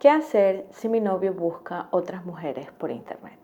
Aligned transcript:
¿Qué 0.00 0.08
hacer 0.08 0.64
si 0.70 0.88
mi 0.88 0.98
novio 0.98 1.34
busca 1.34 1.88
otras 1.90 2.24
mujeres 2.24 2.70
por 2.78 2.90
internet? 2.90 3.38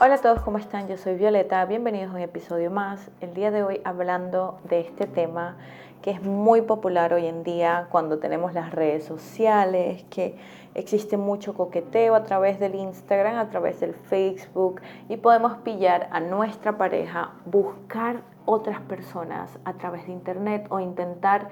Hola 0.00 0.14
a 0.14 0.18
todos, 0.18 0.42
¿cómo 0.42 0.58
están? 0.58 0.86
Yo 0.86 0.96
soy 0.96 1.16
Violeta, 1.16 1.64
bienvenidos 1.64 2.12
a 2.12 2.14
un 2.14 2.20
episodio 2.20 2.70
más. 2.70 3.10
El 3.20 3.34
día 3.34 3.50
de 3.50 3.64
hoy 3.64 3.80
hablando 3.82 4.60
de 4.68 4.78
este 4.78 5.08
tema 5.08 5.56
que 6.02 6.12
es 6.12 6.22
muy 6.22 6.62
popular 6.62 7.12
hoy 7.12 7.26
en 7.26 7.42
día 7.42 7.88
cuando 7.90 8.20
tenemos 8.20 8.54
las 8.54 8.70
redes 8.70 9.02
sociales, 9.02 10.04
que 10.08 10.36
existe 10.74 11.16
mucho 11.16 11.54
coqueteo 11.54 12.14
a 12.14 12.22
través 12.22 12.60
del 12.60 12.76
Instagram, 12.76 13.38
a 13.38 13.50
través 13.50 13.80
del 13.80 13.92
Facebook 13.92 14.80
y 15.08 15.16
podemos 15.16 15.56
pillar 15.64 16.08
a 16.12 16.20
nuestra 16.20 16.78
pareja, 16.78 17.32
buscar 17.44 18.22
otras 18.44 18.80
personas 18.82 19.58
a 19.64 19.72
través 19.72 20.06
de 20.06 20.12
internet 20.12 20.66
o 20.70 20.78
intentar 20.78 21.48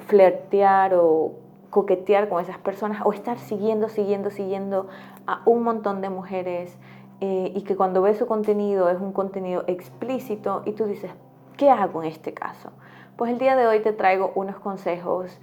flirtear 0.00 0.94
o 0.94 1.32
coquetear 1.70 2.28
con 2.28 2.42
esas 2.42 2.58
personas 2.58 3.02
o 3.04 3.12
estar 3.12 3.38
siguiendo, 3.38 3.88
siguiendo, 3.88 4.30
siguiendo 4.30 4.88
a 5.26 5.42
un 5.44 5.62
montón 5.62 6.00
de 6.00 6.10
mujeres 6.10 6.78
eh, 7.20 7.52
y 7.54 7.62
que 7.62 7.76
cuando 7.76 8.02
ves 8.02 8.18
su 8.18 8.26
contenido 8.26 8.88
es 8.88 9.00
un 9.00 9.12
contenido 9.12 9.64
explícito 9.66 10.62
y 10.64 10.72
tú 10.72 10.86
dices, 10.86 11.10
¿qué 11.56 11.70
hago 11.70 12.02
en 12.02 12.08
este 12.08 12.34
caso? 12.34 12.70
Pues 13.16 13.30
el 13.30 13.38
día 13.38 13.56
de 13.56 13.66
hoy 13.66 13.80
te 13.80 13.92
traigo 13.92 14.32
unos 14.34 14.56
consejos 14.58 15.38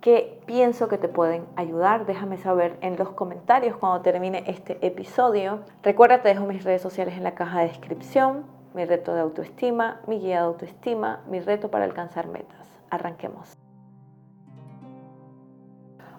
que 0.00 0.40
pienso 0.46 0.88
que 0.88 0.98
te 0.98 1.08
pueden 1.08 1.44
ayudar. 1.56 2.06
Déjame 2.06 2.36
saber 2.36 2.76
en 2.80 2.96
los 2.96 3.10
comentarios 3.10 3.76
cuando 3.76 4.02
termine 4.02 4.44
este 4.46 4.78
episodio. 4.86 5.60
Recuerda, 5.82 6.22
te 6.22 6.28
dejo 6.28 6.46
mis 6.46 6.62
redes 6.62 6.82
sociales 6.82 7.16
en 7.16 7.24
la 7.24 7.34
caja 7.34 7.60
de 7.60 7.68
descripción, 7.68 8.44
mi 8.74 8.84
reto 8.84 9.14
de 9.14 9.20
autoestima, 9.20 10.00
mi 10.06 10.20
guía 10.20 10.36
de 10.36 10.46
autoestima, 10.46 11.24
mi 11.28 11.40
reto 11.40 11.70
para 11.70 11.84
alcanzar 11.84 12.28
metas. 12.28 12.68
Arranquemos. 12.90 13.65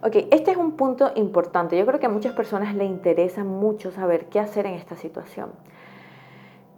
Ok, 0.03 0.15
este 0.31 0.51
es 0.51 0.57
un 0.57 0.73
punto 0.73 1.11
importante. 1.15 1.77
Yo 1.77 1.85
creo 1.85 1.99
que 1.99 2.05
a 2.05 2.09
muchas 2.09 2.33
personas 2.33 2.75
le 2.75 2.85
interesa 2.85 3.43
mucho 3.43 3.91
saber 3.91 4.25
qué 4.25 4.39
hacer 4.39 4.67
en 4.67 4.75
esta 4.75 4.95
situación. 4.95 5.49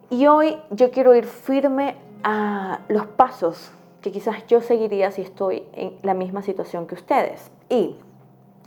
Y 0.09 0.28
hoy 0.28 0.58
yo 0.72 0.89
quiero 0.89 1.14
ir 1.14 1.26
firme 1.26 1.95
a 2.23 2.80
los 2.88 3.06
pasos 3.08 3.72
que 4.02 4.11
quizás 4.11 4.48
yo 4.48 4.61
seguiría 4.61 5.11
si 5.11 5.22
estoy 5.22 5.64
en 5.73 5.98
la 6.02 6.14
misma 6.14 6.42
situación 6.42 6.88
que 6.88 6.95
ustedes. 6.95 7.52
Y 7.67 7.98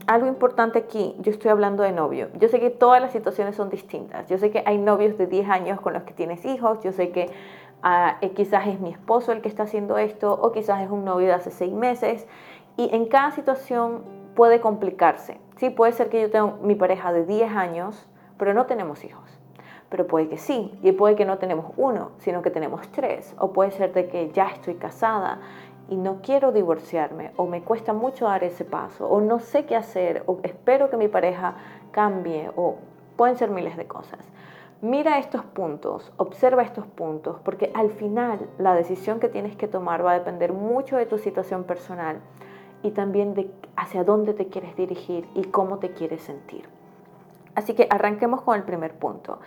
algo 0.06 0.26
importante 0.26 0.80
aquí, 0.80 1.14
yo 1.20 1.32
estoy 1.32 1.50
hablando 1.50 1.82
de 1.82 1.92
novio. 1.92 2.28
Yo 2.38 2.48
sé 2.48 2.60
que 2.60 2.68
todas 2.68 3.00
las 3.00 3.12
situaciones 3.12 3.56
son 3.56 3.70
distintas. 3.70 4.28
Yo 4.28 4.36
sé 4.36 4.50
que 4.50 4.62
hay 4.66 4.76
novios 4.76 5.16
de 5.16 5.26
10 5.26 5.48
años 5.48 5.80
con 5.80 5.94
los 5.94 6.02
que 6.02 6.12
tienes 6.12 6.44
hijos. 6.44 6.78
Yo 6.82 6.92
sé 6.92 7.10
que 7.10 7.30
eh, 8.20 8.30
quizás 8.34 8.66
es 8.66 8.80
mi 8.80 8.90
esposo 8.90 9.32
el 9.32 9.40
que 9.40 9.48
está 9.48 9.62
haciendo 9.62 9.96
esto 9.96 10.32
o 10.32 10.52
quizás 10.52 10.82
es 10.82 10.90
un 10.90 11.06
novio 11.06 11.28
de 11.28 11.32
hace 11.32 11.50
6 11.50 11.72
meses. 11.72 12.26
Y 12.76 12.94
en 12.94 13.06
cada 13.06 13.30
situación 13.32 14.21
puede 14.34 14.60
complicarse. 14.60 15.40
Sí, 15.56 15.70
puede 15.70 15.92
ser 15.92 16.08
que 16.08 16.20
yo 16.20 16.30
tenga 16.30 16.56
mi 16.62 16.74
pareja 16.74 17.12
de 17.12 17.24
10 17.24 17.52
años, 17.52 18.06
pero 18.38 18.54
no 18.54 18.66
tenemos 18.66 19.04
hijos. 19.04 19.38
Pero 19.88 20.06
puede 20.06 20.28
que 20.28 20.38
sí, 20.38 20.78
y 20.82 20.92
puede 20.92 21.16
que 21.16 21.24
no 21.24 21.38
tenemos 21.38 21.72
uno, 21.76 22.12
sino 22.18 22.42
que 22.42 22.50
tenemos 22.50 22.88
tres. 22.92 23.34
O 23.38 23.52
puede 23.52 23.70
ser 23.70 23.92
de 23.92 24.08
que 24.08 24.30
ya 24.30 24.48
estoy 24.48 24.74
casada 24.74 25.40
y 25.88 25.96
no 25.96 26.20
quiero 26.22 26.52
divorciarme, 26.52 27.32
o 27.36 27.46
me 27.46 27.62
cuesta 27.62 27.92
mucho 27.92 28.26
dar 28.26 28.44
ese 28.44 28.64
paso, 28.64 29.06
o 29.08 29.20
no 29.20 29.40
sé 29.40 29.66
qué 29.66 29.76
hacer, 29.76 30.22
o 30.26 30.38
espero 30.42 30.88
que 30.88 30.96
mi 30.96 31.08
pareja 31.08 31.56
cambie, 31.90 32.50
o 32.56 32.76
pueden 33.16 33.36
ser 33.36 33.50
miles 33.50 33.76
de 33.76 33.86
cosas. 33.86 34.20
Mira 34.80 35.18
estos 35.18 35.44
puntos, 35.44 36.12
observa 36.16 36.62
estos 36.62 36.86
puntos, 36.86 37.38
porque 37.44 37.70
al 37.74 37.90
final 37.90 38.48
la 38.58 38.74
decisión 38.74 39.20
que 39.20 39.28
tienes 39.28 39.54
que 39.54 39.68
tomar 39.68 40.04
va 40.04 40.12
a 40.12 40.18
depender 40.18 40.52
mucho 40.52 40.96
de 40.96 41.06
tu 41.06 41.18
situación 41.18 41.64
personal 41.64 42.20
y 42.82 42.90
también 42.90 43.34
de 43.34 43.50
hacia 43.76 44.04
dónde 44.04 44.34
te 44.34 44.46
quieres 44.46 44.76
dirigir 44.76 45.26
y 45.34 45.44
cómo 45.44 45.78
te 45.78 45.92
quieres 45.92 46.22
sentir. 46.22 46.68
Así 47.54 47.74
que 47.74 47.86
arranquemos 47.90 48.42
con 48.42 48.56
el 48.56 48.62
primer 48.62 48.94
punto. 48.94 49.38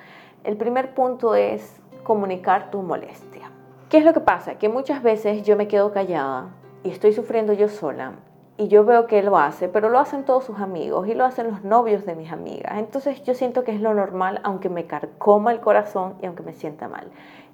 El 0.44 0.58
primer 0.58 0.94
punto 0.94 1.36
es 1.36 1.80
comunicar 2.04 2.70
tu 2.72 2.82
molestia. 2.82 3.52
¿Qué 3.90 3.98
es 3.98 4.06
lo 4.06 4.14
que 4.14 4.20
pasa? 4.20 4.56
Que 4.56 4.70
muchas 4.70 5.02
veces 5.02 5.44
yo 5.44 5.56
me 5.56 5.68
quedo 5.68 5.92
callada 5.92 6.50
y 6.84 6.90
estoy 6.90 7.14
sufriendo 7.14 7.54
yo 7.54 7.68
sola 7.68 8.14
y 8.58 8.68
yo 8.68 8.86
veo 8.86 9.06
que 9.06 9.20
él 9.20 9.26
lo 9.26 9.38
hace, 9.38 9.68
pero 9.68 9.90
lo 9.90 10.00
hacen 10.00 10.24
todos 10.24 10.46
sus 10.46 10.60
amigos 10.60 11.08
y 11.08 11.14
lo 11.14 11.26
hacen 11.26 11.48
los 11.48 11.64
novios 11.64 12.06
de 12.06 12.16
mis 12.16 12.32
amigas. 12.32 12.78
Entonces 12.78 13.22
yo 13.24 13.34
siento 13.34 13.64
que 13.64 13.74
es 13.74 13.82
lo 13.82 13.94
normal, 13.94 14.40
aunque 14.44 14.70
me 14.70 14.86
carcoma 14.86 15.52
el 15.52 15.60
corazón 15.60 16.16
y 16.22 16.26
aunque 16.26 16.44
me 16.44 16.54
sienta 16.54 16.88
mal. 16.88 17.08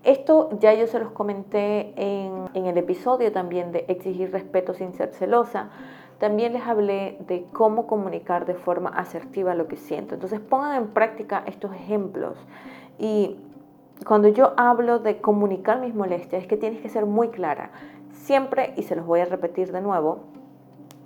Esto 0.03 0.49
ya 0.59 0.73
yo 0.73 0.87
se 0.87 0.99
los 0.99 1.11
comenté 1.11 1.93
en, 1.95 2.49
en 2.53 2.65
el 2.65 2.77
episodio 2.77 3.31
también 3.31 3.71
de 3.71 3.85
exigir 3.87 4.31
respeto 4.31 4.73
sin 4.73 4.93
ser 4.93 5.13
celosa. 5.13 5.69
También 6.17 6.53
les 6.53 6.65
hablé 6.67 7.17
de 7.27 7.45
cómo 7.51 7.87
comunicar 7.87 8.45
de 8.45 8.55
forma 8.55 8.89
asertiva 8.89 9.55
lo 9.55 9.67
que 9.67 9.75
siento. 9.75 10.15
Entonces 10.15 10.39
pongan 10.39 10.75
en 10.75 10.87
práctica 10.89 11.43
estos 11.45 11.73
ejemplos. 11.73 12.37
Y 12.99 13.39
cuando 14.05 14.27
yo 14.27 14.53
hablo 14.57 14.99
de 14.99 15.21
comunicar 15.21 15.79
mis 15.79 15.93
molestias, 15.93 16.43
es 16.43 16.47
que 16.47 16.57
tienes 16.57 16.81
que 16.81 16.89
ser 16.89 17.05
muy 17.05 17.29
clara. 17.29 17.71
Siempre, 18.11 18.73
y 18.77 18.83
se 18.83 18.95
los 18.95 19.05
voy 19.05 19.19
a 19.19 19.25
repetir 19.25 19.71
de 19.71 19.81
nuevo, 19.81 20.19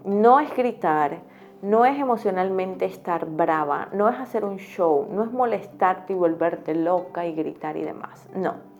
no 0.05 0.39
es 0.39 0.55
gritar, 0.55 1.19
no 1.61 1.85
es 1.85 1.97
emocionalmente 1.99 2.85
estar 2.85 3.25
brava, 3.25 3.89
no 3.91 4.07
es 4.07 4.19
hacer 4.19 4.45
un 4.45 4.57
show, 4.57 5.07
no 5.09 5.23
es 5.23 5.31
molestarte 5.31 6.13
y 6.13 6.15
volverte 6.15 6.75
loca 6.75 7.25
y 7.25 7.33
gritar 7.33 7.75
y 7.75 7.83
demás. 7.83 8.29
No. 8.35 8.74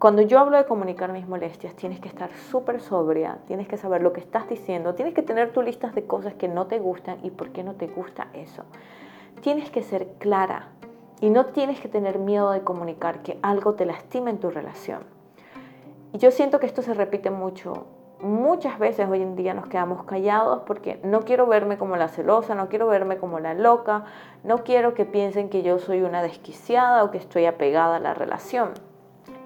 Cuando 0.00 0.22
yo 0.22 0.38
hablo 0.38 0.56
de 0.56 0.64
comunicar 0.64 1.12
mis 1.12 1.28
molestias, 1.28 1.74
tienes 1.74 2.00
que 2.00 2.08
estar 2.08 2.30
súper 2.50 2.80
sobria, 2.80 3.36
tienes 3.46 3.68
que 3.68 3.76
saber 3.76 4.00
lo 4.00 4.14
que 4.14 4.20
estás 4.20 4.48
diciendo, 4.48 4.94
tienes 4.94 5.12
que 5.12 5.20
tener 5.20 5.52
tu 5.52 5.60
listas 5.60 5.94
de 5.94 6.06
cosas 6.06 6.32
que 6.32 6.48
no 6.48 6.68
te 6.68 6.78
gustan 6.78 7.18
y 7.22 7.28
por 7.28 7.50
qué 7.50 7.62
no 7.62 7.74
te 7.74 7.86
gusta 7.86 8.28
eso. 8.32 8.62
Tienes 9.42 9.70
que 9.70 9.82
ser 9.82 10.14
clara 10.18 10.68
y 11.20 11.28
no 11.28 11.44
tienes 11.44 11.80
que 11.80 11.88
tener 11.88 12.18
miedo 12.18 12.50
de 12.50 12.62
comunicar 12.62 13.20
que 13.20 13.38
algo 13.42 13.74
te 13.74 13.84
lastima 13.84 14.30
en 14.30 14.38
tu 14.38 14.48
relación. 14.48 15.02
Y 16.14 16.18
yo 16.18 16.30
siento 16.30 16.60
que 16.60 16.66
esto 16.66 16.80
se 16.80 16.94
repite 16.94 17.28
mucho. 17.28 17.84
Muchas 18.22 18.78
veces 18.78 19.06
hoy 19.06 19.20
en 19.20 19.36
día 19.36 19.52
nos 19.52 19.66
quedamos 19.66 20.04
callados 20.04 20.62
porque 20.66 20.98
no 21.04 21.26
quiero 21.26 21.46
verme 21.46 21.76
como 21.76 21.96
la 21.96 22.08
celosa, 22.08 22.54
no 22.54 22.70
quiero 22.70 22.86
verme 22.86 23.18
como 23.18 23.38
la 23.38 23.52
loca, 23.52 24.04
no 24.44 24.64
quiero 24.64 24.94
que 24.94 25.04
piensen 25.04 25.50
que 25.50 25.62
yo 25.62 25.78
soy 25.78 26.00
una 26.00 26.22
desquiciada 26.22 27.04
o 27.04 27.10
que 27.10 27.18
estoy 27.18 27.44
apegada 27.44 27.96
a 27.96 28.00
la 28.00 28.14
relación. 28.14 28.70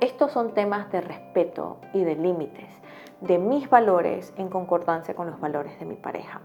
Estos 0.00 0.32
son 0.32 0.52
temas 0.52 0.90
de 0.92 1.00
respeto 1.00 1.78
y 1.92 2.04
de 2.04 2.16
límites, 2.16 2.68
de 3.20 3.38
mis 3.38 3.70
valores 3.70 4.32
en 4.36 4.48
concordancia 4.48 5.14
con 5.14 5.30
los 5.30 5.40
valores 5.40 5.78
de 5.78 5.86
mi 5.86 5.96
pareja. 5.96 6.40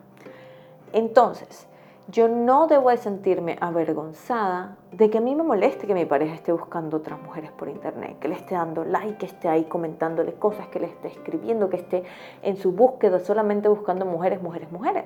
Entonces, 0.93 1.67
yo 2.11 2.27
no 2.27 2.65
debo 2.65 2.89
de 2.89 2.97
sentirme 2.97 3.57
avergonzada 3.61 4.77
de 4.91 5.11
que 5.11 5.19
a 5.19 5.21
mí 5.21 5.35
me 5.35 5.43
moleste 5.43 5.85
que 5.85 5.93
mi 5.93 6.05
pareja 6.05 6.33
esté 6.33 6.51
buscando 6.51 6.97
otras 6.97 7.21
mujeres 7.21 7.51
por 7.51 7.69
internet, 7.69 8.17
que 8.19 8.27
le 8.27 8.33
esté 8.33 8.55
dando 8.55 8.83
like, 8.83 9.17
que 9.17 9.27
esté 9.27 9.47
ahí 9.47 9.65
comentándole 9.65 10.33
cosas, 10.33 10.67
que 10.69 10.79
le 10.79 10.87
esté 10.87 11.09
escribiendo, 11.09 11.69
que 11.69 11.77
esté 11.77 12.03
en 12.41 12.57
su 12.57 12.71
búsqueda 12.71 13.19
solamente 13.19 13.67
buscando 13.67 14.07
mujeres, 14.07 14.41
mujeres, 14.41 14.71
mujeres. 14.71 15.05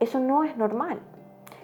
Eso 0.00 0.20
no 0.20 0.44
es 0.44 0.54
normal. 0.58 0.98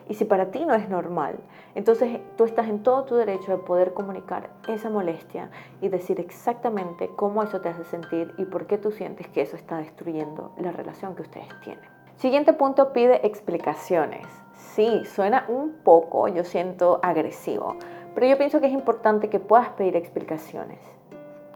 Y 0.08 0.14
si 0.14 0.24
para 0.24 0.50
ti 0.50 0.64
no 0.64 0.74
es 0.74 0.88
normal, 0.88 1.36
entonces 1.74 2.20
tú 2.36 2.44
estás 2.44 2.68
en 2.68 2.82
todo 2.82 3.04
tu 3.04 3.14
derecho 3.14 3.52
de 3.52 3.58
poder 3.58 3.94
comunicar 3.94 4.50
esa 4.68 4.90
molestia 4.90 5.50
y 5.80 5.88
decir 5.88 6.20
exactamente 6.20 7.10
cómo 7.16 7.42
eso 7.42 7.60
te 7.60 7.70
hace 7.70 7.84
sentir 7.84 8.34
y 8.36 8.44
por 8.44 8.66
qué 8.66 8.76
tú 8.76 8.90
sientes 8.90 9.28
que 9.28 9.40
eso 9.40 9.56
está 9.56 9.78
destruyendo 9.78 10.52
la 10.58 10.72
relación 10.72 11.14
que 11.14 11.22
ustedes 11.22 11.48
tienen. 11.62 11.84
Siguiente 12.16 12.52
punto, 12.52 12.92
pide 12.92 13.26
explicaciones. 13.26 14.26
Sí, 14.54 15.04
suena 15.04 15.46
un 15.48 15.72
poco, 15.82 16.28
yo 16.28 16.44
siento 16.44 17.00
agresivo, 17.02 17.76
pero 18.14 18.26
yo 18.26 18.38
pienso 18.38 18.60
que 18.60 18.66
es 18.66 18.72
importante 18.72 19.28
que 19.28 19.40
puedas 19.40 19.70
pedir 19.70 19.96
explicaciones 19.96 20.93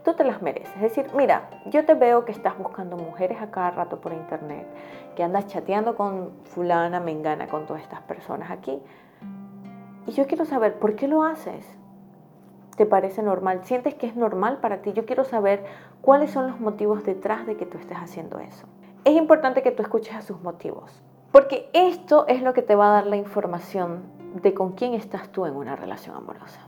tú 0.04 0.14
te 0.14 0.24
las 0.24 0.42
mereces. 0.42 0.74
Es 0.76 0.82
decir, 0.82 1.06
mira, 1.14 1.50
yo 1.66 1.84
te 1.84 1.94
veo 1.94 2.24
que 2.24 2.32
estás 2.32 2.56
buscando 2.58 2.96
mujeres 2.96 3.40
a 3.40 3.50
cada 3.50 3.70
rato 3.70 4.00
por 4.00 4.12
internet, 4.12 4.66
que 5.16 5.22
andas 5.22 5.46
chateando 5.46 5.96
con 5.96 6.30
fulana, 6.44 7.00
mengana, 7.00 7.48
con 7.48 7.66
todas 7.66 7.82
estas 7.82 8.00
personas 8.02 8.50
aquí. 8.50 8.80
Y 10.06 10.12
yo 10.12 10.26
quiero 10.26 10.44
saber, 10.44 10.78
¿por 10.78 10.94
qué 10.94 11.08
lo 11.08 11.22
haces? 11.22 11.66
¿Te 12.76 12.86
parece 12.86 13.22
normal? 13.22 13.60
¿Sientes 13.64 13.94
que 13.94 14.06
es 14.06 14.16
normal 14.16 14.58
para 14.58 14.82
ti? 14.82 14.92
Yo 14.92 15.04
quiero 15.04 15.24
saber 15.24 15.64
cuáles 16.00 16.30
son 16.30 16.46
los 16.46 16.60
motivos 16.60 17.04
detrás 17.04 17.46
de 17.46 17.56
que 17.56 17.66
tú 17.66 17.76
estés 17.76 17.98
haciendo 17.98 18.38
eso. 18.38 18.66
Es 19.04 19.14
importante 19.14 19.62
que 19.62 19.72
tú 19.72 19.82
escuches 19.82 20.14
a 20.14 20.22
sus 20.22 20.40
motivos, 20.42 21.02
porque 21.32 21.68
esto 21.72 22.26
es 22.28 22.40
lo 22.42 22.52
que 22.52 22.62
te 22.62 22.76
va 22.76 22.88
a 22.88 22.92
dar 22.92 23.06
la 23.06 23.16
información 23.16 24.02
de 24.42 24.54
con 24.54 24.72
quién 24.72 24.94
estás 24.94 25.30
tú 25.30 25.46
en 25.46 25.56
una 25.56 25.76
relación 25.76 26.16
amorosa. 26.16 26.67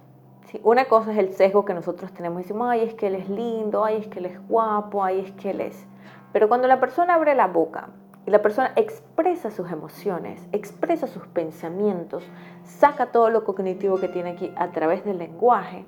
Una 0.65 0.87
cosa 0.87 1.13
es 1.13 1.19
el 1.19 1.33
sesgo 1.33 1.65
que 1.65 1.75
nosotros 1.75 2.13
tenemos, 2.13 2.43
decimos, 2.43 2.69
ay, 2.71 2.83
es 2.83 2.95
que 2.95 3.07
él 3.07 3.15
es 3.15 3.29
lindo, 3.29 3.85
ay, 3.85 3.97
es 3.97 4.09
que 4.09 4.19
él 4.19 4.27
es 4.27 4.49
guapo, 4.49 5.05
ay, 5.05 5.21
es 5.21 5.33
que 5.33 5.51
él 5.51 5.61
es... 5.61 5.87
Pero 6.33 6.49
cuando 6.49 6.67
la 6.67 6.81
persona 6.81 7.15
abre 7.15 7.35
la 7.35 7.47
boca 7.47 7.89
y 8.27 8.31
la 8.31 8.43
persona 8.43 8.73
expresa 8.75 9.51
sus 9.51 9.71
emociones, 9.71 10.47
expresa 10.53 11.07
sus 11.07 11.27
pensamientos, 11.29 12.25
saca 12.65 13.07
todo 13.07 13.31
lo 13.31 13.45
cognitivo 13.45 13.99
que 13.99 14.09
tiene 14.09 14.31
aquí 14.31 14.53
a 14.57 14.71
través 14.71 15.05
del 15.05 15.19
lenguaje, 15.19 15.87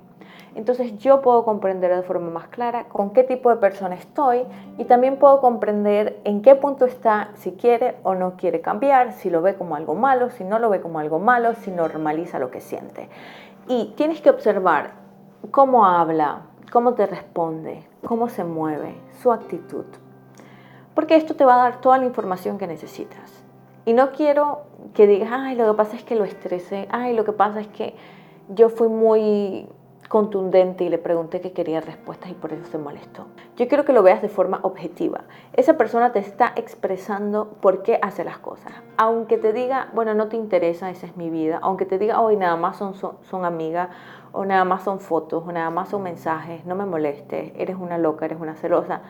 Entonces 0.55 0.97
yo 0.99 1.21
puedo 1.21 1.43
comprender 1.45 1.95
de 1.95 2.03
forma 2.03 2.29
más 2.29 2.47
clara 2.47 2.85
con 2.85 3.11
qué 3.11 3.23
tipo 3.23 3.49
de 3.49 3.55
persona 3.55 3.95
estoy 3.95 4.43
y 4.77 4.85
también 4.85 5.17
puedo 5.17 5.41
comprender 5.41 6.19
en 6.25 6.41
qué 6.41 6.55
punto 6.55 6.85
está, 6.85 7.31
si 7.33 7.53
quiere 7.53 7.95
o 8.03 8.13
no 8.13 8.35
quiere 8.37 8.61
cambiar, 8.61 9.13
si 9.13 9.29
lo 9.29 9.41
ve 9.41 9.55
como 9.55 9.75
algo 9.75 9.95
malo, 9.95 10.29
si 10.29 10.43
no 10.43 10.59
lo 10.59 10.69
ve 10.69 10.79
como 10.79 10.99
algo 10.99 11.19
malo, 11.19 11.55
si 11.55 11.71
normaliza 11.71 12.37
lo 12.37 12.51
que 12.51 12.61
siente. 12.61 13.09
Y 13.67 13.93
tienes 13.95 14.21
que 14.21 14.29
observar 14.29 14.93
cómo 15.51 15.85
habla, 15.85 16.41
cómo 16.71 16.93
te 16.93 17.05
responde, 17.05 17.87
cómo 18.05 18.29
se 18.29 18.43
mueve, 18.43 18.95
su 19.21 19.31
actitud. 19.31 19.85
Porque 20.95 21.15
esto 21.15 21.35
te 21.35 21.45
va 21.45 21.55
a 21.55 21.69
dar 21.69 21.81
toda 21.81 21.97
la 21.97 22.05
información 22.05 22.57
que 22.57 22.67
necesitas. 22.67 23.43
Y 23.85 23.93
no 23.93 24.11
quiero 24.11 24.63
que 24.93 25.07
digas, 25.07 25.29
ay, 25.31 25.55
lo 25.55 25.67
que 25.71 25.77
pasa 25.77 25.95
es 25.95 26.03
que 26.03 26.15
lo 26.15 26.23
estresé, 26.23 26.87
ay, 26.91 27.15
lo 27.15 27.25
que 27.25 27.33
pasa 27.33 27.61
es 27.61 27.67
que 27.67 27.95
yo 28.49 28.69
fui 28.69 28.87
muy 28.87 29.67
contundente 30.13 30.83
y 30.83 30.89
le 30.89 30.99
pregunté 30.99 31.41
que 31.41 31.53
quería 31.53 31.81
respuestas 31.81 32.29
y 32.29 32.35
por 32.35 32.53
eso 32.53 32.63
se 32.65 32.77
molestó. 32.77 33.25
Yo 33.57 33.67
quiero 33.67 33.83
que 33.83 33.93
lo 33.93 34.03
veas 34.03 34.21
de 34.21 34.29
forma 34.29 34.59
objetiva. 34.61 35.21
Esa 35.53 35.75
persona 35.75 36.11
te 36.11 36.19
está 36.19 36.53
expresando 36.55 37.55
por 37.61 37.81
qué 37.81 37.97
hace 37.99 38.23
las 38.23 38.37
cosas. 38.37 38.71
Aunque 38.95 39.39
te 39.39 39.53
diga, 39.53 39.89
bueno, 39.95 40.13
no 40.13 40.27
te 40.27 40.35
interesa, 40.35 40.91
esa 40.91 41.07
es 41.07 41.17
mi 41.17 41.31
vida. 41.31 41.57
Aunque 41.63 41.87
te 41.87 41.97
diga, 41.97 42.21
hoy 42.21 42.37
nada 42.37 42.55
más 42.57 42.77
son, 42.77 42.93
son, 42.93 43.17
son 43.23 43.43
amigas, 43.43 43.89
o 44.33 44.45
nada 44.45 44.63
más 44.65 44.83
son 44.83 44.99
fotos, 44.99 45.43
o 45.47 45.51
nada 45.51 45.71
más 45.71 45.89
son 45.89 46.03
mensajes, 46.03 46.63
no 46.63 46.75
me 46.75 46.85
molestes, 46.85 47.51
eres 47.55 47.77
una 47.77 47.97
loca, 47.97 48.25
eres 48.25 48.39
una 48.39 48.53
celosa. 48.53 49.01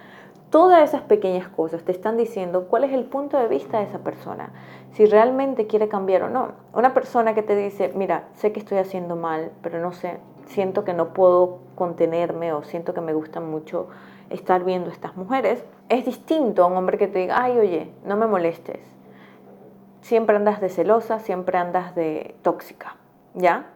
Todas 0.51 0.87
esas 0.87 1.01
pequeñas 1.01 1.49
cosas 1.49 1.83
te 1.83 1.91
están 1.91 2.15
diciendo 2.15 2.67
cuál 2.69 2.85
es 2.85 2.93
el 2.93 3.03
punto 3.03 3.37
de 3.37 3.49
vista 3.49 3.79
de 3.79 3.85
esa 3.85 3.99
persona, 3.99 4.53
si 4.93 5.05
realmente 5.05 5.67
quiere 5.67 5.89
cambiar 5.89 6.23
o 6.23 6.29
no. 6.29 6.53
Una 6.73 6.93
persona 6.93 7.33
que 7.33 7.43
te 7.43 7.57
dice, 7.57 7.91
mira, 7.93 8.29
sé 8.35 8.53
que 8.53 8.61
estoy 8.61 8.77
haciendo 8.77 9.17
mal, 9.17 9.51
pero 9.61 9.81
no 9.81 9.91
sé, 9.91 10.19
siento 10.45 10.83
que 10.83 10.93
no 10.93 11.13
puedo 11.13 11.59
contenerme 11.75 12.53
o 12.53 12.63
siento 12.63 12.93
que 12.93 13.01
me 13.01 13.13
gusta 13.13 13.39
mucho 13.39 13.87
estar 14.29 14.63
viendo 14.63 14.89
estas 14.89 15.15
mujeres, 15.15 15.63
es 15.89 16.05
distinto 16.05 16.63
a 16.63 16.67
un 16.67 16.77
hombre 16.77 16.97
que 16.97 17.07
te 17.07 17.19
diga, 17.19 17.41
ay, 17.41 17.57
oye, 17.57 17.91
no 18.05 18.17
me 18.17 18.27
molestes. 18.27 18.79
Siempre 20.01 20.35
andas 20.35 20.59
de 20.59 20.69
celosa, 20.69 21.19
siempre 21.19 21.57
andas 21.57 21.95
de 21.95 22.35
tóxica, 22.41 22.95
¿ya? 23.33 23.67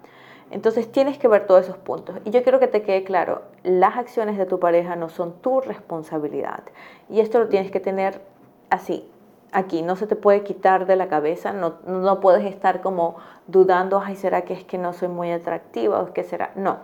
Entonces 0.50 0.92
tienes 0.92 1.18
que 1.18 1.28
ver 1.28 1.46
todos 1.46 1.66
esos 1.66 1.78
puntos. 1.78 2.18
Y 2.26 2.32
yo 2.32 2.42
quiero 2.44 2.60
que 2.60 2.68
te 2.68 2.82
quede 2.82 3.04
claro, 3.04 3.44
las 3.64 3.98
acciones 3.98 4.38
de 4.38 4.46
tu 4.46 4.60
pareja 4.60 4.96
no 4.96 5.10
son 5.10 5.34
tu 5.42 5.62
responsabilidad. 5.62 6.64
Y 7.10 7.20
esto 7.20 7.40
lo 7.40 7.50
tienes 7.50 7.72
que 7.72 7.80
tener 7.80 8.22
así, 8.70 9.10
aquí. 9.52 9.82
No 9.82 9.96
se 9.96 10.08
te 10.08 10.16
puede 10.16 10.44
quitar 10.44 10.86
de 10.86 10.96
la 10.96 11.08
cabeza, 11.08 11.54
no, 11.54 11.76
no 11.86 12.20
puedes 12.20 12.46
estar 12.46 12.82
como 12.82 13.18
dudando, 13.48 14.02
ay, 14.04 14.16
¿será 14.16 14.42
que 14.42 14.54
es 14.54 14.64
que 14.64 14.78
no 14.78 14.94
soy 14.94 15.08
muy 15.08 15.32
atractiva 15.32 16.02
o 16.02 16.14
qué 16.14 16.24
será? 16.24 16.52
No. 16.56 16.78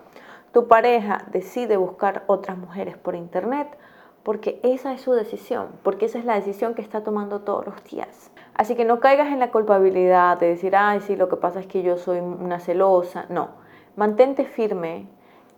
Tu 0.51 0.67
pareja 0.67 1.25
decide 1.31 1.77
buscar 1.77 2.23
otras 2.27 2.57
mujeres 2.57 2.97
por 2.97 3.15
internet 3.15 3.67
porque 4.23 4.59
esa 4.63 4.93
es 4.93 5.01
su 5.01 5.11
decisión, 5.11 5.67
porque 5.83 6.05
esa 6.05 6.17
es 6.17 6.25
la 6.25 6.35
decisión 6.35 6.75
que 6.75 6.81
está 6.81 7.03
tomando 7.03 7.41
todos 7.41 7.65
los 7.65 7.83
días. 7.83 8.31
Así 8.53 8.75
que 8.75 8.85
no 8.85 8.99
caigas 8.99 9.27
en 9.27 9.39
la 9.39 9.51
culpabilidad 9.51 10.39
de 10.39 10.47
decir, 10.47 10.75
ay, 10.75 11.01
sí, 11.01 11.15
lo 11.15 11.27
que 11.27 11.35
pasa 11.35 11.59
es 11.59 11.67
que 11.67 11.81
yo 11.81 11.97
soy 11.97 12.19
una 12.19 12.59
celosa. 12.59 13.25
No, 13.29 13.49
mantente 13.95 14.45
firme 14.45 15.07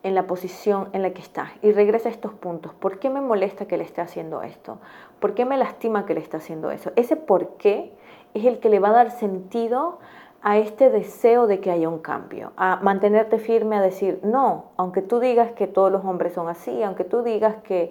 en 0.06 0.14
la 0.14 0.28
posición 0.28 0.90
en 0.94 1.02
la 1.02 1.10
que 1.10 1.22
estás 1.22 1.50
y 1.64 1.72
regresa 1.72 2.10
a 2.10 2.12
estos 2.12 2.32
puntos. 2.32 2.76
¿Por 2.76 3.00
qué 3.00 3.10
me 3.10 3.22
molesta 3.22 3.66
que 3.66 3.76
le 3.76 3.84
esté 3.84 4.02
haciendo 4.02 4.44
esto? 4.44 4.78
¿Por 5.20 5.34
qué 5.34 5.46
me 5.46 5.58
lastima 5.58 6.06
que 6.06 6.14
le 6.14 6.20
esté 6.20 6.38
haciendo 6.38 6.70
eso? 6.70 6.92
Ese 6.96 7.16
por 7.16 7.58
qué 7.58 7.92
es 8.36 8.46
el 8.46 8.60
que 8.60 8.70
le 8.70 8.80
va 8.80 8.90
a 8.90 8.94
dar 8.94 9.10
sentido 9.10 9.98
a 10.44 10.60
este 10.60 10.92
deseo 10.92 11.48
de 11.48 11.60
que 11.60 11.72
haya 11.72 11.90
un 11.90 11.98
cambio, 11.98 12.52
a 12.56 12.76
mantenerte 12.84 13.40
firme 13.40 13.78
a 13.78 13.82
decir, 13.82 14.20
no, 14.22 14.66
aunque 14.78 15.02
tú 15.02 15.20
digas 15.20 15.54
que 15.54 15.66
todos 15.66 15.92
los 15.92 16.06
hombres 16.06 16.34
son 16.34 16.50
así, 16.50 16.84
aunque 16.84 17.04
tú 17.04 17.24
digas 17.24 17.56
que, 17.64 17.90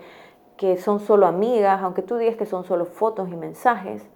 que 0.57 0.77
son 0.77 1.01
solo 1.01 1.27
amigas, 1.27 1.83
aunque 1.83 2.03
tú 2.03 2.17
digas 2.17 2.37
que 2.37 2.47
son 2.47 2.63
solo 2.63 2.85
fotos 2.85 3.29
y 3.29 3.35
mensajes, 3.35 4.07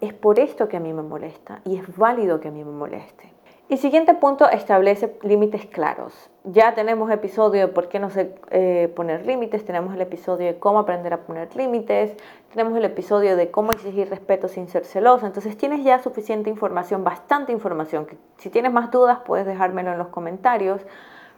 es 0.00 0.14
por 0.14 0.38
esto 0.38 0.66
que 0.66 0.78
a 0.78 0.80
mí 0.80 0.94
me 0.94 1.02
molesta 1.02 1.60
y 1.66 1.76
es 1.76 1.94
válido 1.94 2.40
que 2.40 2.48
a 2.48 2.52
mí 2.52 2.64
me 2.64 2.72
moleste. 2.72 3.33
Y 3.66 3.78
siguiente 3.78 4.12
punto, 4.12 4.46
establece 4.50 5.16
límites 5.22 5.64
claros. 5.64 6.12
Ya 6.44 6.74
tenemos 6.74 7.10
episodio 7.10 7.66
de 7.66 7.72
por 7.72 7.88
qué 7.88 7.98
no 7.98 8.10
sé 8.10 8.34
eh, 8.50 8.92
poner 8.94 9.24
límites, 9.24 9.64
tenemos 9.64 9.94
el 9.94 10.02
episodio 10.02 10.48
de 10.48 10.58
cómo 10.58 10.80
aprender 10.80 11.14
a 11.14 11.22
poner 11.22 11.56
límites, 11.56 12.14
tenemos 12.52 12.76
el 12.76 12.84
episodio 12.84 13.36
de 13.36 13.50
cómo 13.50 13.72
exigir 13.72 14.10
respeto 14.10 14.48
sin 14.48 14.68
ser 14.68 14.84
celoso. 14.84 15.24
Entonces 15.24 15.56
tienes 15.56 15.82
ya 15.82 15.98
suficiente 16.02 16.50
información, 16.50 17.04
bastante 17.04 17.52
información. 17.52 18.06
Si 18.36 18.50
tienes 18.50 18.70
más 18.70 18.90
dudas 18.90 19.20
puedes 19.24 19.46
dejármelo 19.46 19.92
en 19.92 19.98
los 19.98 20.08
comentarios, 20.08 20.82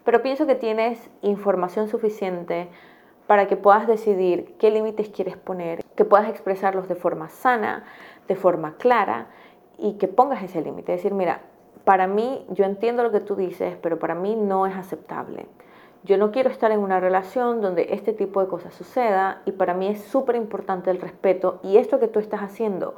pero 0.03 0.21
pienso 0.21 0.49
que 0.49 0.57
tienes 0.57 0.99
información 1.23 1.87
suficiente 1.87 2.69
para 3.29 3.47
que 3.47 3.57
puedas 3.57 3.87
decidir 3.87 4.57
qué 4.59 4.73
límites 4.73 5.11
quieres 5.11 5.37
poner, 5.37 5.85
que 5.95 6.05
puedas 6.05 6.29
expresarlos 6.29 6.89
de 6.89 6.97
forma 6.97 7.29
sana, 7.29 7.85
de 8.27 8.35
forma 8.35 8.75
clara 8.79 9.29
y 9.79 9.93
que 9.99 10.09
pongas 10.09 10.43
ese 10.43 10.61
límite. 10.61 10.91
Decir, 10.91 11.15
mira, 11.15 11.41
para 11.87 12.09
mí, 12.09 12.45
yo 12.51 12.65
entiendo 12.65 13.05
lo 13.05 13.13
que 13.13 13.21
tú 13.21 13.37
dices, 13.37 13.77
pero 13.81 14.01
para 14.01 14.17
mí 14.17 14.35
no 14.35 14.67
es 14.67 14.75
aceptable. 14.75 15.47
Yo 16.03 16.19
no 16.19 16.33
quiero 16.33 16.51
estar 16.51 16.73
en 16.73 16.81
una 16.81 16.99
relación 16.99 17.61
donde 17.61 17.95
este 17.95 18.13
tipo 18.13 18.41
de 18.41 18.49
cosas 18.49 18.75
suceda 18.75 19.43
y 19.45 19.53
para 19.53 19.73
mí 19.73 19.87
es 19.87 20.03
súper 20.03 20.35
importante 20.35 20.91
el 20.91 21.01
respeto 21.01 21.61
y 21.63 21.77
esto 21.77 22.01
que 22.01 22.09
tú 22.09 22.19
estás 22.19 22.41
haciendo 22.41 22.97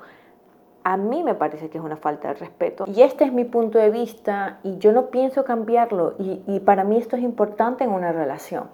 a 0.85 0.97
mí 0.97 1.23
me 1.23 1.35
parece 1.35 1.69
que 1.69 1.77
es 1.77 1.85
una 1.85 1.99
falta 1.99 2.29
de 2.29 2.35
respeto. 2.35 2.87
Y 2.87 3.03
este 3.03 3.25
es 3.25 3.33
mi 3.33 3.45
punto 3.45 3.79
de 3.79 3.91
vista 3.91 4.59
y 4.63 4.79
yo 4.79 4.93
no 4.93 5.11
pienso 5.11 5.45
cambiarlo 5.45 6.15
y, 6.19 6.41
y 6.47 6.61
para 6.61 6.83
mí 6.85 6.97
esto 6.97 7.15
es 7.15 7.23
importante 7.23 7.85
en 7.85 7.91
una 7.91 8.11
relación. 8.11 8.71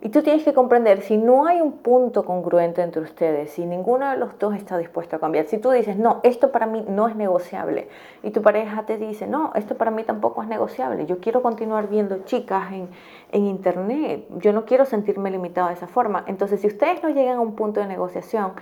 Y 0.00 0.10
tú 0.10 0.22
tienes 0.22 0.44
que 0.44 0.54
comprender, 0.54 1.02
si 1.02 1.16
no 1.16 1.46
hay 1.46 1.60
un 1.60 1.72
punto 1.72 2.24
congruente 2.24 2.82
entre 2.82 3.02
ustedes, 3.02 3.50
si 3.50 3.66
ninguno 3.66 4.08
de 4.08 4.16
los 4.16 4.38
dos 4.38 4.54
está 4.54 4.78
dispuesto 4.78 5.16
a 5.16 5.18
cambiar, 5.18 5.46
si 5.46 5.58
tú 5.58 5.72
dices, 5.72 5.96
no, 5.96 6.20
esto 6.22 6.52
para 6.52 6.66
mí 6.66 6.84
no 6.88 7.08
es 7.08 7.16
negociable, 7.16 7.88
y 8.22 8.30
tu 8.30 8.40
pareja 8.40 8.86
te 8.86 8.96
dice, 8.96 9.26
no, 9.26 9.50
esto 9.56 9.76
para 9.76 9.90
mí 9.90 10.04
tampoco 10.04 10.40
es 10.42 10.48
negociable, 10.48 11.04
yo 11.06 11.18
quiero 11.18 11.42
continuar 11.42 11.88
viendo 11.88 12.18
chicas 12.24 12.70
en, 12.72 12.88
en 13.32 13.46
internet, 13.46 14.24
yo 14.36 14.52
no 14.52 14.64
quiero 14.66 14.84
sentirme 14.84 15.32
limitado 15.32 15.66
de 15.66 15.74
esa 15.74 15.88
forma. 15.88 16.22
Entonces, 16.28 16.60
si 16.60 16.68
ustedes 16.68 17.02
no 17.02 17.08
llegan 17.08 17.38
a 17.38 17.40
un 17.40 17.56
punto 17.56 17.80
de 17.80 17.86
negociación, 17.86 18.52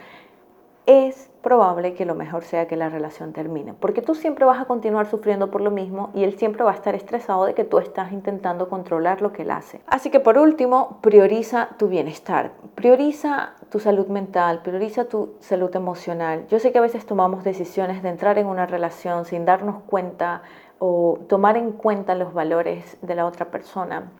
es 0.86 1.30
probable 1.42 1.94
que 1.94 2.04
lo 2.04 2.14
mejor 2.14 2.42
sea 2.42 2.66
que 2.66 2.76
la 2.76 2.88
relación 2.88 3.32
termine, 3.32 3.72
porque 3.74 4.02
tú 4.02 4.14
siempre 4.14 4.44
vas 4.44 4.60
a 4.60 4.64
continuar 4.64 5.06
sufriendo 5.06 5.50
por 5.50 5.60
lo 5.60 5.70
mismo 5.70 6.10
y 6.14 6.24
él 6.24 6.36
siempre 6.38 6.64
va 6.64 6.72
a 6.72 6.74
estar 6.74 6.94
estresado 6.94 7.44
de 7.44 7.54
que 7.54 7.64
tú 7.64 7.78
estás 7.78 8.10
intentando 8.12 8.68
controlar 8.68 9.22
lo 9.22 9.32
que 9.32 9.42
él 9.42 9.50
hace. 9.50 9.80
Así 9.86 10.10
que 10.10 10.18
por 10.18 10.38
último, 10.38 10.98
prioriza 11.02 11.68
tu 11.78 11.88
bienestar, 11.88 12.52
prioriza 12.74 13.54
tu 13.70 13.78
salud 13.78 14.08
mental, 14.08 14.62
prioriza 14.62 15.04
tu 15.04 15.34
salud 15.40 15.74
emocional. 15.76 16.46
Yo 16.48 16.58
sé 16.58 16.72
que 16.72 16.78
a 16.78 16.82
veces 16.82 17.06
tomamos 17.06 17.44
decisiones 17.44 18.02
de 18.02 18.08
entrar 18.08 18.38
en 18.38 18.46
una 18.46 18.66
relación 18.66 19.24
sin 19.24 19.44
darnos 19.44 19.82
cuenta 19.84 20.42
o 20.78 21.18
tomar 21.28 21.56
en 21.56 21.72
cuenta 21.72 22.14
los 22.14 22.34
valores 22.34 22.96
de 23.02 23.14
la 23.14 23.24
otra 23.24 23.50
persona 23.50 24.10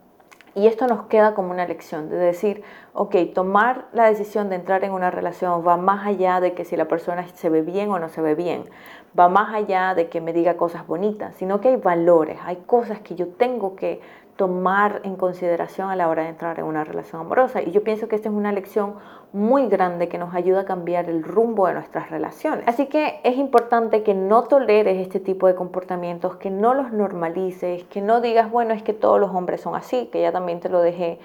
y 0.57 0.67
esto 0.67 0.87
nos 0.87 1.03
queda 1.03 1.35
como 1.35 1.51
una 1.51 1.67
lección 1.67 2.09
de 2.09 2.17
decir, 2.17 2.63
ok, 2.95 3.15
tomar 3.35 3.89
la 3.93 4.07
decisión 4.07 4.49
de 4.49 4.57
entrar 4.57 4.85
en 4.85 4.93
una 4.93 5.11
relación 5.11 5.63
va 5.67 5.77
más 5.77 6.07
allá 6.07 6.41
de 6.41 6.55
que 6.55 6.65
si 6.65 6.79
la 6.79 6.87
persona 6.87 7.29
se 7.29 7.51
ve 7.51 7.61
bien 7.61 7.91
o 7.91 7.99
no 7.99 8.09
se 8.09 8.23
ve 8.23 8.35
bien, 8.35 8.65
va 9.17 9.29
más 9.29 9.55
allá 9.55 9.95
de 9.95 10.09
que 10.09 10.23
me 10.23 10.33
diga 10.33 10.57
cosas 10.57 10.87
bonitas, 10.87 11.35
sino 11.37 11.61
que 11.61 11.69
hay 11.69 11.77
valores, 11.77 12.39
hay 12.43 12.57
cosas 12.65 13.01
que 13.01 13.15
yo 13.15 13.29
tengo 13.29 13.77
que 13.77 14.01
tomar 14.37 15.01
en 15.05 15.17
consideración 15.17 15.91
a 15.91 15.97
la 15.97 16.09
hora 16.09 16.23
de 16.23 16.29
entrar 16.29 16.59
en 16.59 16.67
una 16.67 16.85
relación 16.85 17.23
amorosa. 17.23 17.63
Y 17.63 17.71
yo 17.73 17.83
pienso 17.83 18.07
que 18.07 18.17
esta 18.17 18.29
es 18.29 18.35
una 18.35 18.53
lección 18.53 18.95
muy 19.33 19.69
grande 19.69 20.09
que 20.09 20.19
nos 20.19 20.35
ayuda 20.35 20.61
a 20.61 20.65
cambiar 20.65 21.09
el 21.09 21.23
rumbo 21.23 21.67
de 21.67 21.75
nuestras 21.75 22.11
relaciones. 22.11 22.69
Así 22.69 22.87
que 22.87 23.21
es 23.25 23.37
importante 23.37 24.03
que 24.03 24.15
no 24.15 24.45
toleres 24.45 24.99
este 24.99 25.21
tipo 25.21 25.47
de 25.47 25.55
comportamientos, 25.55 26.37
que 26.37 26.51
no 26.51 26.75
los 26.75 26.93
normalices, 26.93 27.85
que 27.85 28.01
no 28.01 28.21
digas, 28.21 28.51
bueno, 28.51 28.75
es 28.75 28.83
que 28.83 28.93
todos 28.93 29.19
los 29.19 29.31
hombres 29.31 29.61
son 29.61 29.75
así, 29.75 30.07
que 30.13 30.21
ya 30.21 30.33
también 30.33 30.61
te 30.61 30.69
lo 30.69 30.81
dejé 30.81 31.19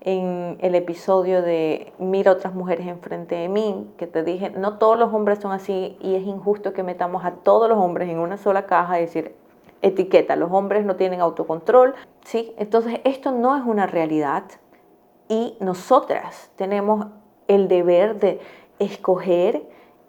en 0.00 0.58
el 0.60 0.74
episodio 0.74 1.42
de 1.42 1.92
Mira 1.98 2.32
otras 2.32 2.54
mujeres 2.54 2.86
enfrente 2.86 3.34
de 3.34 3.48
mí, 3.48 3.90
que 3.96 4.06
te 4.06 4.22
dije, 4.22 4.50
no 4.50 4.78
todos 4.78 4.98
los 4.98 5.12
hombres 5.12 5.40
son 5.40 5.52
así 5.52 5.96
y 6.00 6.14
es 6.14 6.22
injusto 6.22 6.72
que 6.72 6.82
metamos 6.82 7.24
a 7.24 7.32
todos 7.32 7.68
los 7.68 7.78
hombres 7.78 8.08
en 8.08 8.18
una 8.18 8.36
sola 8.36 8.66
caja 8.66 8.98
y 8.98 9.02
decir, 9.02 9.34
etiqueta, 9.82 10.36
los 10.36 10.50
hombres 10.52 10.84
no 10.84 10.96
tienen 10.96 11.20
autocontrol, 11.20 11.94
¿sí? 12.24 12.52
Entonces 12.58 13.00
esto 13.04 13.32
no 13.32 13.56
es 13.56 13.62
una 13.64 13.86
realidad 13.86 14.44
y 15.28 15.56
nosotras 15.60 16.50
tenemos 16.56 17.06
el 17.46 17.68
deber 17.68 18.18
de 18.18 18.40
escoger 18.78 19.62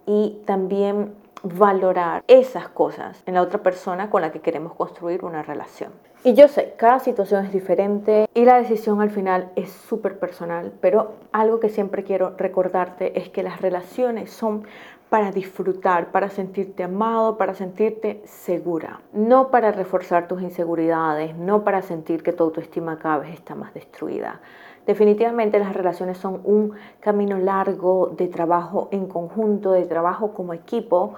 y 0.06 0.42
también 0.46 1.14
valorar 1.44 2.24
esas 2.28 2.68
cosas 2.68 3.24
en 3.26 3.36
la 3.36 3.42
otra 3.42 3.64
persona 3.64 4.10
con 4.10 4.22
la 4.22 4.32
que 4.32 4.42
queremos 4.42 4.74
construir 4.74 5.24
una 5.24 5.42
relación. 5.42 5.92
Y 6.24 6.34
yo 6.34 6.50
sé, 6.50 6.74
cada 6.76 7.00
situación 7.00 7.46
es 7.46 7.54
diferente 7.54 8.28
y 8.34 8.44
la 8.44 8.58
decisión 8.58 9.02
al 9.02 9.10
final 9.10 9.52
es 9.56 9.72
súper 9.72 10.20
personal, 10.20 10.74
pero 10.82 11.14
algo 11.32 11.62
que 11.62 11.70
siempre 11.70 12.04
quiero 12.04 12.36
recordarte 12.38 13.18
es 13.18 13.30
que 13.30 13.42
las 13.42 13.62
relaciones 13.62 14.30
son 14.30 14.66
para 15.10 15.32
disfrutar, 15.32 16.12
para 16.12 16.30
sentirte 16.30 16.84
amado, 16.84 17.38
para 17.38 17.56
sentirte 17.56 18.22
segura, 18.26 19.02
no 19.12 19.50
para 19.50 19.72
reforzar 19.72 20.28
tus 20.28 20.42
inseguridades, 20.42 21.36
no 21.36 21.64
para 21.64 21.82
sentir 21.82 22.22
que 22.22 22.32
tu 22.32 22.44
autoestima 22.44 23.00
cada 23.00 23.18
vez 23.20 23.34
está 23.34 23.56
más 23.56 23.74
destruida. 23.74 24.40
Definitivamente 24.86 25.60
las 25.60 25.74
relaciones 25.74 26.18
son 26.18 26.42
un 26.44 26.74
camino 27.00 27.38
largo 27.38 28.14
de 28.16 28.28
trabajo 28.28 28.88
en 28.92 29.08
conjunto, 29.08 29.72
de 29.72 29.86
trabajo 29.86 30.34
como 30.34 30.54
equipo 30.54 31.16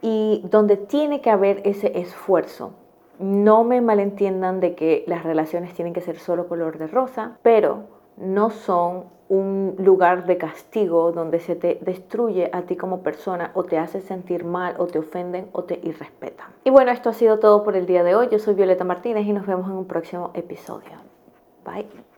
y 0.00 0.44
donde 0.50 0.76
tiene 0.76 1.20
que 1.20 1.30
haber 1.30 1.62
ese 1.64 1.98
esfuerzo. 1.98 2.74
No 3.18 3.62
me 3.64 3.80
malentiendan 3.80 4.60
de 4.60 4.74
que 4.74 5.04
las 5.06 5.22
relaciones 5.24 5.74
tienen 5.74 5.92
que 5.92 6.00
ser 6.00 6.18
solo 6.18 6.48
color 6.48 6.78
de 6.78 6.86
rosa, 6.88 7.38
pero 7.42 7.84
no 8.16 8.50
son 8.50 9.04
un 9.32 9.76
lugar 9.78 10.26
de 10.26 10.36
castigo 10.36 11.10
donde 11.10 11.40
se 11.40 11.56
te 11.56 11.78
destruye 11.80 12.50
a 12.52 12.62
ti 12.62 12.76
como 12.76 13.02
persona 13.02 13.50
o 13.54 13.64
te 13.64 13.78
hace 13.78 14.02
sentir 14.02 14.44
mal 14.44 14.74
o 14.76 14.86
te 14.86 14.98
ofenden 14.98 15.48
o 15.52 15.64
te 15.64 15.80
irrespetan. 15.82 16.48
Y 16.64 16.70
bueno, 16.70 16.90
esto 16.90 17.08
ha 17.08 17.14
sido 17.14 17.38
todo 17.38 17.64
por 17.64 17.74
el 17.74 17.86
día 17.86 18.04
de 18.04 18.14
hoy. 18.14 18.28
Yo 18.30 18.38
soy 18.38 18.52
Violeta 18.52 18.84
Martínez 18.84 19.26
y 19.26 19.32
nos 19.32 19.46
vemos 19.46 19.70
en 19.70 19.76
un 19.76 19.86
próximo 19.86 20.32
episodio. 20.34 20.98
Bye. 21.64 22.11